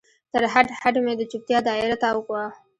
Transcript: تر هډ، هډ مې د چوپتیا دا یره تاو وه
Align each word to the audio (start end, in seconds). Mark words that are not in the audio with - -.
تر 0.31 0.43
هډ، 0.53 0.67
هډ 0.81 0.95
مې 1.05 1.13
د 1.17 1.21
چوپتیا 1.31 1.59
دا 1.67 1.73
یره 1.81 1.97
تاو 2.03 2.19
وه 2.33 2.43